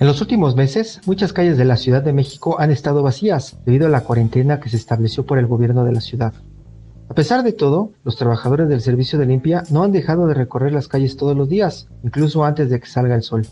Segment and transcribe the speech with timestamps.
[0.00, 3.88] En los últimos meses, muchas calles de la Ciudad de México han estado vacías debido
[3.88, 6.34] a la cuarentena que se estableció por el gobierno de la ciudad.
[7.08, 10.72] A pesar de todo, los trabajadores del servicio de limpia no han dejado de recorrer
[10.72, 13.44] las calles todos los días, incluso antes de que salga el sol.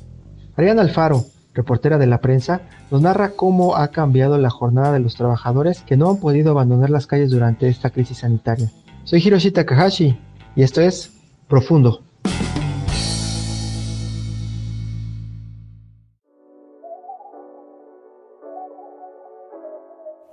[0.54, 2.60] Ariana Alfaro, reportera de la prensa,
[2.92, 6.90] nos narra cómo ha cambiado la jornada de los trabajadores que no han podido abandonar
[6.90, 8.70] las calles durante esta crisis sanitaria.
[9.02, 10.16] Soy Hiroshi Takahashi
[10.54, 11.12] y esto es
[11.48, 12.05] Profundo.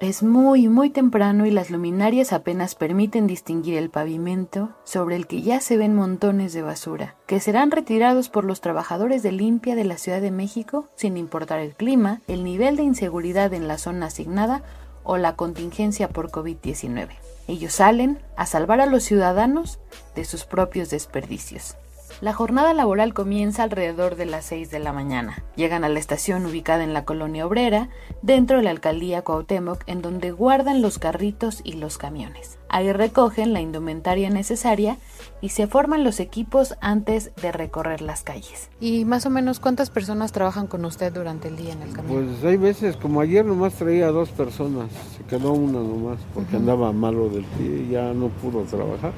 [0.04, 5.42] Es muy, muy temprano y las luminarias apenas permiten distinguir el pavimento sobre el que
[5.42, 9.86] ya se ven montones de basura, que serán retirados por los trabajadores de limpia de
[9.86, 14.08] la Ciudad de México sin importar el clima, el nivel de inseguridad en la zona
[14.08, 14.62] asignada
[15.04, 17.08] o la contingencia por COVID-19.
[17.48, 19.80] Ellos salen a salvar a los ciudadanos
[20.16, 21.78] de sus propios desperdicios.
[22.24, 25.44] La jornada laboral comienza alrededor de las 6 de la mañana.
[25.58, 27.90] Llegan a la estación ubicada en la colonia obrera,
[28.22, 32.60] dentro de la alcaldía Cuauhtémoc, en donde guardan los carritos y los camiones.
[32.70, 34.96] Ahí recogen la indumentaria necesaria
[35.42, 38.70] y se forman los equipos antes de recorrer las calles.
[38.80, 42.26] ¿Y más o menos cuántas personas trabajan con usted durante el día en el camión?
[42.40, 46.94] Pues hay veces, como ayer nomás traía dos personas, se quedó una nomás porque andaba
[46.94, 49.12] malo del pie y ya no pudo trabajar.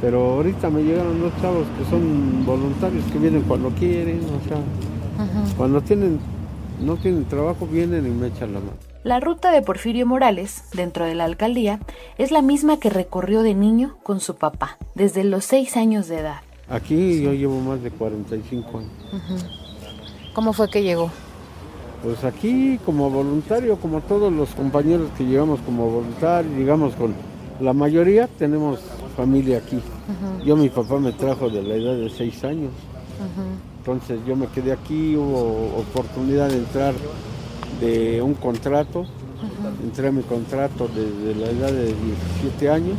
[0.00, 4.58] Pero ahorita me llegaron dos chavos que son voluntarios, que vienen cuando quieren, o sea,
[5.56, 6.18] cuando tienen,
[6.80, 8.72] no tienen trabajo, vienen y me echan la mano.
[9.02, 11.80] La ruta de Porfirio Morales, dentro de la alcaldía,
[12.18, 16.18] es la misma que recorrió de niño con su papá, desde los seis años de
[16.18, 16.40] edad.
[16.68, 18.92] Aquí yo llevo más de 45 años.
[20.34, 21.10] ¿Cómo fue que llegó?
[22.02, 27.14] Pues aquí como voluntario, como todos los compañeros que llegamos como voluntarios, llegamos con
[27.60, 28.80] la mayoría tenemos
[29.16, 29.80] familia aquí.
[30.44, 32.72] Yo mi papá me trajo de la edad de seis años.
[33.78, 36.94] Entonces yo me quedé aquí, hubo oportunidad de entrar
[37.80, 39.04] de un contrato.
[39.82, 41.94] Entré a mi contrato desde la edad de
[42.42, 42.96] 17 años.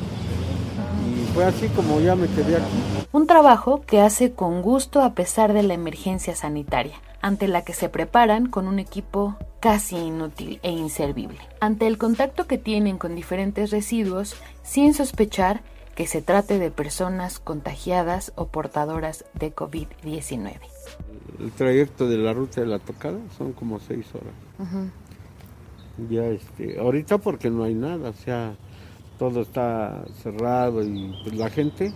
[1.33, 3.07] Fue así como ya me quedé aquí.
[3.13, 7.73] Un trabajo que hace con gusto a pesar de la emergencia sanitaria, ante la que
[7.73, 11.39] se preparan con un equipo casi inútil e inservible.
[11.61, 15.61] Ante el contacto que tienen con diferentes residuos, sin sospechar
[15.95, 20.59] que se trate de personas contagiadas o portadoras de COVID-19.
[21.39, 24.33] El trayecto de la ruta de la tocada son como seis horas.
[26.09, 28.55] Ya este, ahorita porque no hay nada, o sea,
[29.21, 31.93] todo está cerrado y pues, la gente.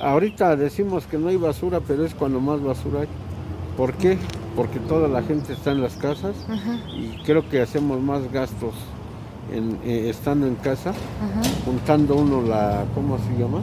[0.00, 3.08] Ahorita decimos que no hay basura, pero es cuando más basura hay.
[3.76, 4.16] ¿Por qué?
[4.54, 6.36] Porque toda la gente está en las casas
[6.96, 8.74] y creo que hacemos más gastos
[9.52, 10.94] en, eh, estando en casa,
[11.64, 13.62] juntando uno la, ¿cómo se llama?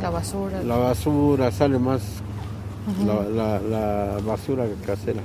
[0.00, 0.62] La basura.
[0.62, 2.00] La basura, sale más
[3.04, 5.20] la, la, basura casera.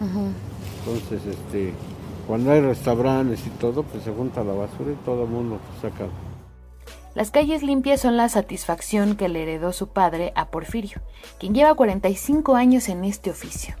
[0.00, 1.72] Entonces, este,
[2.32, 6.06] cuando hay restaurantes y todo, pues se junta la basura y todo el mundo saca.
[7.14, 11.02] Las calles limpias son la satisfacción que le heredó su padre a Porfirio,
[11.38, 13.74] quien lleva 45 años en este oficio.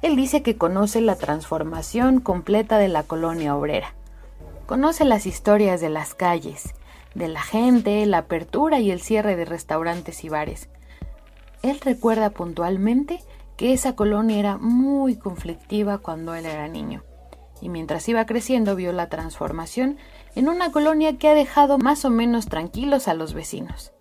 [0.00, 3.94] Él dice que conoce la transformación completa de la colonia obrera
[4.64, 6.72] Conoce las historias de las calles,
[7.14, 10.70] de la gente, la apertura y el cierre de restaurantes y bares.
[11.60, 13.20] Él recuerda puntualmente
[13.58, 17.02] que esa colonia era muy conflictiva cuando él era niño,
[17.62, 19.96] y mientras iba creciendo vio la transformación
[20.34, 23.92] en una colonia que ha dejado más o menos tranquilos a los vecinos.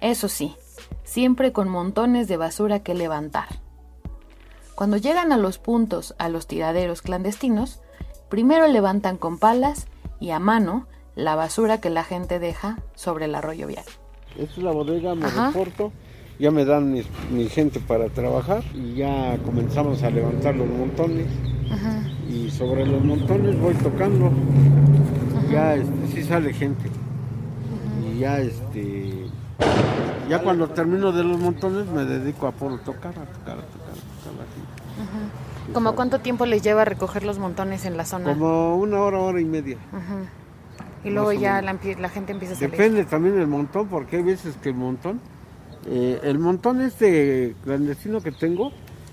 [0.00, 0.56] Eso sí,
[1.04, 3.46] siempre con montones de basura que levantar.
[4.74, 7.82] Cuando llegan a los puntos, a los tiraderos clandestinos,
[8.30, 9.86] primero levantan con palas
[10.18, 13.84] y a mano la basura que la gente deja sobre el arroyo vial.
[14.38, 15.92] Esta es la bodega, me reporto,
[16.38, 21.26] ya me dan mi, gente para trabajar y ya comenzamos a levantar los montones.
[22.30, 24.30] Y sobre los montones voy tocando.
[25.50, 26.88] Ya este, sí sale gente.
[28.06, 29.30] Y ya este
[30.30, 33.90] ya cuando termino de los montones me dedico a por tocar, a tocar, a tocar,
[33.90, 38.26] a tocar ¿Cómo cuánto tiempo les lleva recoger los montones en la zona?
[38.26, 39.76] Como una hora, hora y media.
[41.02, 41.76] Y luego ya la,
[42.08, 42.70] gente empieza a salir.
[42.70, 45.20] Depende también del montón, porque hay veces que el montón,
[45.86, 48.70] eh, el montón este clandestino que tengo,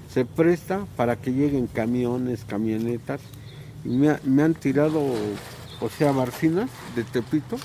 [0.10, 3.22] se presta para que lleguen camiones, camionetas.
[3.86, 7.58] Y me, me han tirado, o sea, barcinas de Tepito,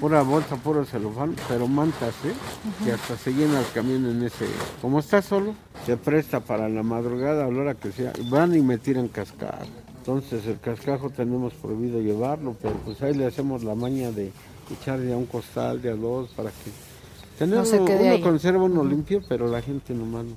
[0.00, 2.34] pura bolsa, puro celofán, pero mantas, ¿eh?
[2.84, 4.46] Que hasta se llena el camión en ese.
[4.80, 5.54] Como está solo,
[5.86, 8.12] se presta para la madrugada, a la hora que sea.
[8.28, 9.66] Van y me tiran cascajo.
[9.98, 14.32] Entonces el cascajo tenemos prohibido llevarlo, pero pues ahí le hacemos la maña de
[14.72, 16.70] echarle a un costal, de a dos, para que...
[17.38, 20.36] Tener no uno, conserva uno limpio, pero la gente nomás no.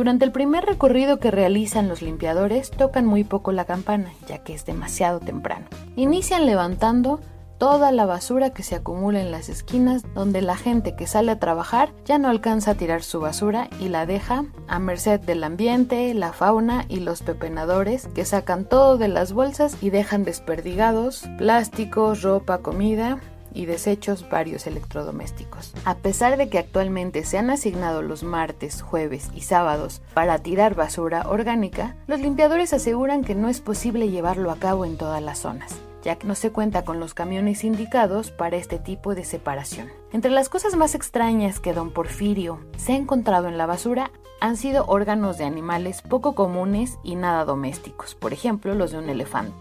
[0.00, 4.54] Durante el primer recorrido que realizan los limpiadores tocan muy poco la campana, ya que
[4.54, 5.66] es demasiado temprano.
[5.94, 7.20] Inician levantando
[7.58, 11.38] toda la basura que se acumula en las esquinas donde la gente que sale a
[11.38, 16.14] trabajar ya no alcanza a tirar su basura y la deja a merced del ambiente,
[16.14, 22.22] la fauna y los pepenadores que sacan todo de las bolsas y dejan desperdigados plásticos,
[22.22, 23.20] ropa, comida
[23.52, 25.72] y desechos varios electrodomésticos.
[25.84, 30.74] A pesar de que actualmente se han asignado los martes, jueves y sábados para tirar
[30.74, 35.38] basura orgánica, los limpiadores aseguran que no es posible llevarlo a cabo en todas las
[35.38, 39.88] zonas ya que no se cuenta con los camiones indicados para este tipo de separación.
[40.12, 44.10] Entre las cosas más extrañas que don Porfirio se ha encontrado en la basura
[44.40, 49.10] han sido órganos de animales poco comunes y nada domésticos, por ejemplo los de un
[49.10, 49.54] elefante.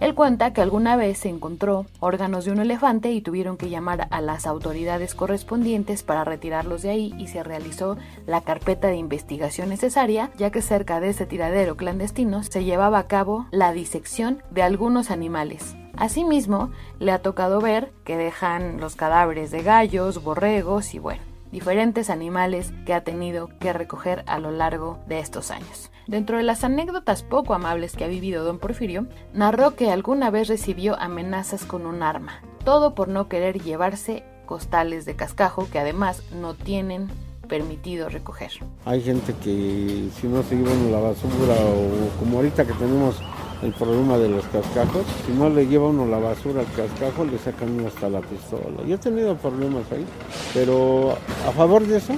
[0.00, 4.06] Él cuenta que alguna vez se encontró órganos de un elefante y tuvieron que llamar
[4.12, 9.68] a las autoridades correspondientes para retirarlos de ahí y se realizó la carpeta de investigación
[9.68, 14.62] necesaria, ya que cerca de ese tiradero clandestino se llevaba a cabo la disección de
[14.62, 15.74] algunos animales.
[15.96, 16.70] Asimismo,
[17.00, 21.22] le ha tocado ver que dejan los cadáveres de gallos, borregos y bueno,
[21.52, 25.90] diferentes animales que ha tenido que recoger a lo largo de estos años.
[26.06, 30.48] Dentro de las anécdotas poco amables que ha vivido don Porfirio, narró que alguna vez
[30.48, 36.22] recibió amenazas con un arma, todo por no querer llevarse costales de cascajo que además
[36.40, 37.08] no tienen
[37.48, 38.52] permitido recoger.
[38.84, 43.20] Hay gente que si no se llevan la basura o como ahorita que tenemos
[43.62, 47.38] el problema de los cascajos, si no le lleva uno la basura al cascajo le
[47.38, 48.86] sacan uno hasta la pistola.
[48.86, 50.06] Yo he tenido problemas ahí,
[50.54, 51.12] pero
[51.46, 52.14] a favor de eso,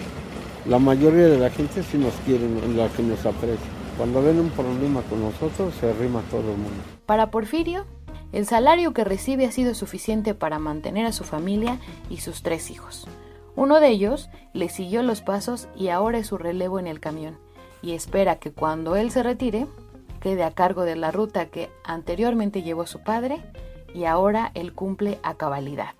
[0.66, 2.46] la mayoría de la gente sí nos quiere,
[2.76, 3.66] la que nos aprecia.
[3.96, 6.82] Cuando ven un problema con nosotros, se arrima todo el mundo.
[7.06, 7.86] Para Porfirio,
[8.32, 11.78] el salario que recibe ha sido suficiente para mantener a su familia
[12.08, 13.08] y sus tres hijos.
[13.56, 17.38] Uno de ellos le siguió los pasos y ahora es su relevo en el camión,
[17.82, 19.66] y espera que cuando él se retire,
[20.20, 23.42] quede a cargo de la ruta que anteriormente llevó su padre
[23.94, 25.94] y ahora él cumple a cabalidad.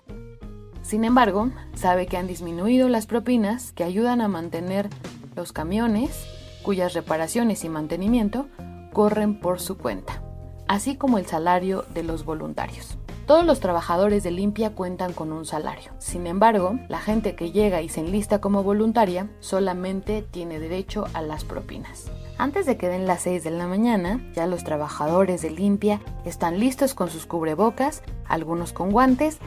[0.81, 4.89] Sin embargo, sabe que han disminuido las propinas que ayudan a mantener
[5.35, 6.27] los camiones
[6.63, 8.47] cuyas reparaciones y mantenimiento
[8.93, 10.21] corren por su cuenta,
[10.67, 12.97] así como el salario de los voluntarios.
[13.25, 15.91] Todos los trabajadores de limpia cuentan con un salario.
[15.99, 21.21] Sin embargo, la gente que llega y se enlista como voluntaria solamente tiene derecho a
[21.21, 22.11] las propinas.
[22.37, 26.59] Antes de que den las 6 de la mañana, ya los trabajadores de limpia están
[26.59, 29.37] listos con sus cubrebocas, algunos con guantes,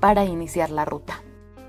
[0.00, 1.22] para iniciar la ruta.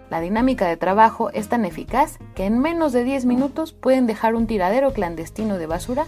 [0.09, 4.35] La dinámica de trabajo es tan eficaz que en menos de 10 minutos pueden dejar
[4.35, 6.05] un tiradero clandestino de basura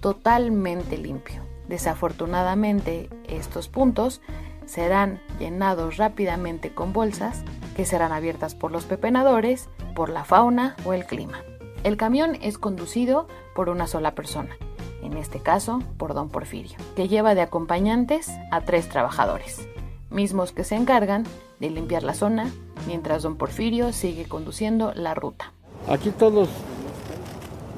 [0.00, 1.42] totalmente limpio.
[1.68, 4.20] Desafortunadamente, estos puntos
[4.66, 7.42] serán llenados rápidamente con bolsas
[7.76, 11.42] que serán abiertas por los pepenadores, por la fauna o el clima.
[11.84, 14.56] El camión es conducido por una sola persona,
[15.02, 19.66] en este caso por don Porfirio, que lleva de acompañantes a tres trabajadores,
[20.10, 21.24] mismos que se encargan
[21.58, 22.50] de limpiar la zona,
[22.86, 25.52] mientras don Porfirio sigue conduciendo la ruta.
[25.88, 26.48] Aquí todos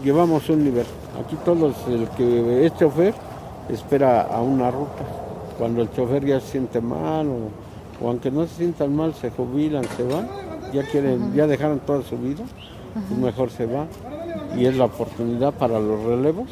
[0.02, 0.86] llevamos un nivel,
[1.24, 3.14] aquí todos, el que es chofer
[3.70, 5.24] espera a una ruta.
[5.58, 9.84] Cuando el chofer ya se siente mal o, aunque no se sientan mal, se jubilan,
[9.96, 10.28] se van,
[10.73, 12.44] ya quieren, ya dejaron toda su vida,
[12.92, 13.87] pues mejor se va.
[14.56, 16.49] Y es la oportunidad para los relevos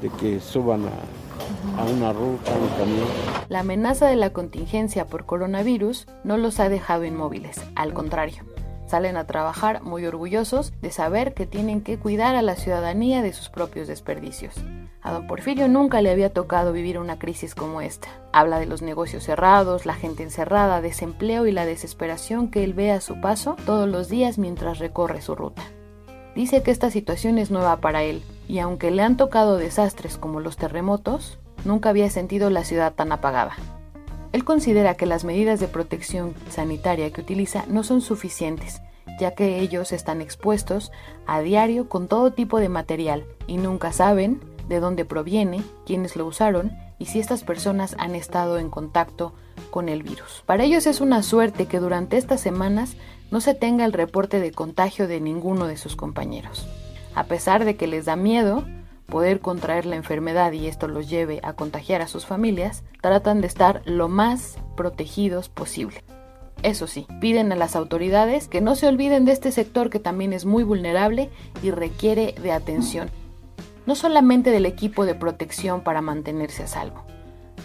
[0.00, 3.08] de que suban a, a una ruta, a un camión.
[3.48, 8.42] La amenaza de la contingencia por coronavirus no los ha dejado inmóviles, al contrario.
[8.86, 13.32] Salen a trabajar muy orgullosos de saber que tienen que cuidar a la ciudadanía de
[13.32, 14.54] sus propios desperdicios.
[15.06, 18.08] A don Porfirio nunca le había tocado vivir una crisis como esta.
[18.32, 22.90] Habla de los negocios cerrados, la gente encerrada, desempleo y la desesperación que él ve
[22.90, 25.62] a su paso todos los días mientras recorre su ruta.
[26.34, 30.40] Dice que esta situación es nueva para él, y aunque le han tocado desastres como
[30.40, 33.52] los terremotos, nunca había sentido la ciudad tan apagada.
[34.32, 38.82] Él considera que las medidas de protección sanitaria que utiliza no son suficientes,
[39.20, 40.90] ya que ellos están expuestos
[41.28, 46.26] a diario con todo tipo de material y nunca saben de dónde proviene, quiénes lo
[46.26, 49.34] usaron y si estas personas han estado en contacto
[49.70, 50.42] con el virus.
[50.46, 52.96] Para ellos es una suerte que durante estas semanas
[53.30, 56.66] no se tenga el reporte de contagio de ninguno de sus compañeros.
[57.14, 58.64] A pesar de que les da miedo
[59.06, 63.46] poder contraer la enfermedad y esto los lleve a contagiar a sus familias, tratan de
[63.46, 66.02] estar lo más protegidos posible.
[66.62, 70.32] Eso sí, piden a las autoridades que no se olviden de este sector que también
[70.32, 71.30] es muy vulnerable
[71.62, 73.10] y requiere de atención,
[73.86, 77.04] no solamente del equipo de protección para mantenerse a salvo,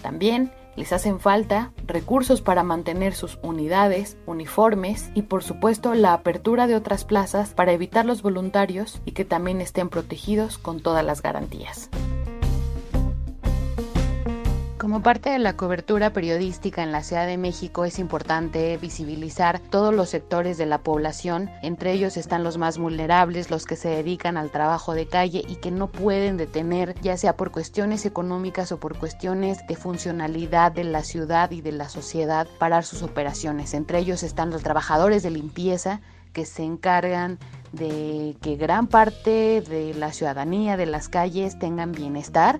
[0.02, 6.66] también les hacen falta recursos para mantener sus unidades, uniformes y por supuesto la apertura
[6.66, 11.22] de otras plazas para evitar los voluntarios y que también estén protegidos con todas las
[11.22, 11.90] garantías.
[14.82, 19.94] Como parte de la cobertura periodística en la Ciudad de México es importante visibilizar todos
[19.94, 24.36] los sectores de la población, entre ellos están los más vulnerables, los que se dedican
[24.36, 28.80] al trabajo de calle y que no pueden detener, ya sea por cuestiones económicas o
[28.80, 33.74] por cuestiones de funcionalidad de la ciudad y de la sociedad, parar sus operaciones.
[33.74, 36.00] Entre ellos están los trabajadores de limpieza
[36.32, 37.38] que se encargan
[37.70, 42.58] de que gran parte de la ciudadanía de las calles tengan bienestar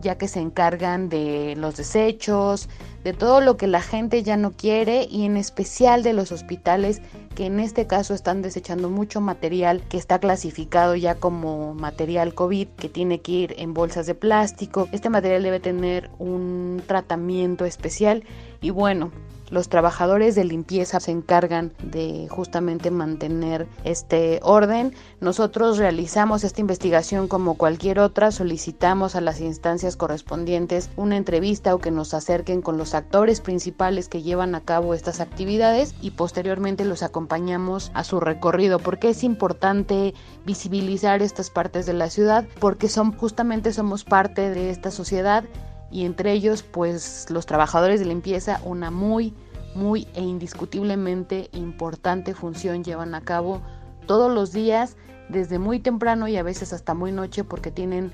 [0.00, 2.68] ya que se encargan de los desechos,
[3.04, 7.00] de todo lo que la gente ya no quiere y en especial de los hospitales
[7.34, 12.68] que en este caso están desechando mucho material que está clasificado ya como material COVID
[12.68, 14.88] que tiene que ir en bolsas de plástico.
[14.92, 18.24] Este material debe tener un tratamiento especial
[18.60, 19.12] y bueno,
[19.50, 24.94] los trabajadores de limpieza se encargan de justamente mantener este orden.
[25.20, 31.78] Nosotros realizamos esta investigación como cualquier otra, solicitamos a las instancias correspondientes una entrevista o
[31.78, 36.84] que nos acerquen con los actores principales que llevan a cabo estas actividades y posteriormente
[36.84, 38.78] los acompañamos a su recorrido.
[38.78, 40.14] porque es importante
[40.44, 42.44] visibilizar estas partes de la ciudad?
[42.60, 45.44] Porque son justamente somos parte de esta sociedad
[45.90, 49.34] y entre ellos pues los trabajadores de limpieza una muy
[49.74, 53.60] muy e indiscutiblemente importante función llevan a cabo
[54.06, 54.96] todos los días
[55.28, 58.12] desde muy temprano y a veces hasta muy noche porque tienen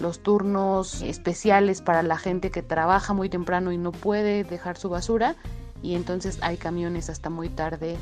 [0.00, 4.88] los turnos especiales para la gente que trabaja muy temprano y no puede dejar su
[4.88, 5.36] basura
[5.82, 7.96] y entonces hay camiones hasta muy tarde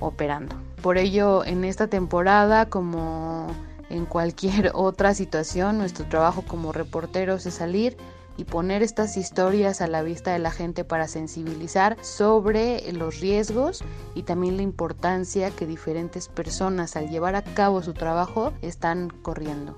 [0.00, 0.56] operando.
[0.82, 3.48] Por ello en esta temporada como
[3.88, 7.96] en cualquier otra situación nuestro trabajo como reporteros es salir
[8.40, 13.84] y poner estas historias a la vista de la gente para sensibilizar sobre los riesgos
[14.14, 19.76] y también la importancia que diferentes personas al llevar a cabo su trabajo están corriendo.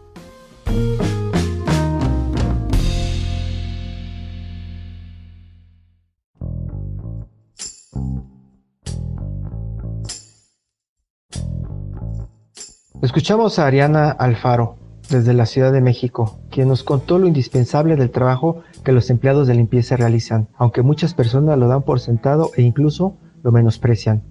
[13.02, 14.76] Escuchamos a Ariana Alfaro,
[15.12, 19.46] desde la Ciudad de México, quien nos contó lo indispensable del trabajo que los empleados
[19.46, 24.22] de limpieza realizan, aunque muchas personas lo dan por sentado e incluso lo menosprecian.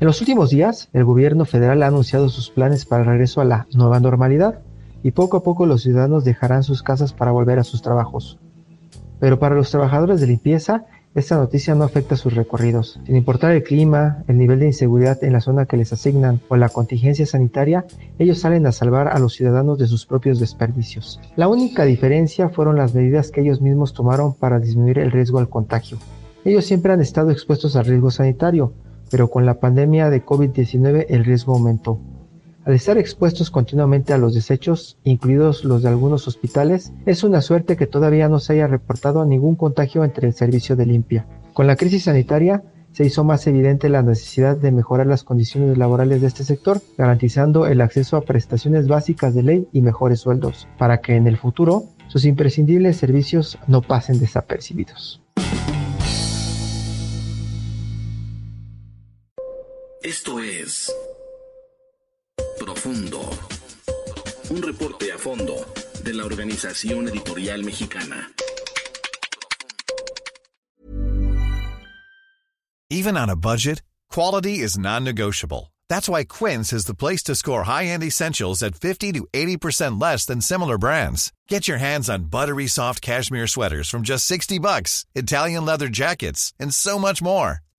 [0.00, 3.44] En los últimos días, el gobierno federal ha anunciado sus planes para el regreso a
[3.44, 4.60] la nueva normalidad
[5.02, 8.38] y poco a poco los ciudadanos dejarán sus casas para volver a sus trabajos.
[9.18, 13.00] Pero para los trabajadores de limpieza, esta noticia no afecta sus recorridos.
[13.06, 16.56] Sin importar el clima, el nivel de inseguridad en la zona que les asignan o
[16.56, 17.86] la contingencia sanitaria,
[18.18, 21.20] ellos salen a salvar a los ciudadanos de sus propios desperdicios.
[21.34, 25.48] La única diferencia fueron las medidas que ellos mismos tomaron para disminuir el riesgo al
[25.48, 25.98] contagio.
[26.44, 28.72] Ellos siempre han estado expuestos al riesgo sanitario,
[29.10, 32.00] pero con la pandemia de COVID-19 el riesgo aumentó.
[32.68, 37.78] Al estar expuestos continuamente a los desechos, incluidos los de algunos hospitales, es una suerte
[37.78, 41.26] que todavía no se haya reportado ningún contagio entre el servicio de limpia.
[41.54, 46.20] Con la crisis sanitaria, se hizo más evidente la necesidad de mejorar las condiciones laborales
[46.20, 51.00] de este sector, garantizando el acceso a prestaciones básicas de ley y mejores sueldos, para
[51.00, 55.22] que en el futuro sus imprescindibles servicios no pasen desapercibidos.
[60.02, 60.92] Esto es
[62.58, 63.20] Profundo.
[64.50, 65.64] Un reporte a fondo
[66.02, 68.30] de la Organización Editorial Mexicana.
[72.90, 75.72] Even on a budget, quality is non-negotiable.
[75.88, 80.24] That's why Quince is the place to score high-end essentials at 50 to 80% less
[80.26, 81.32] than similar brands.
[81.48, 86.52] Get your hands on buttery soft cashmere sweaters from just 60 bucks, Italian leather jackets,
[86.58, 87.60] and so much more.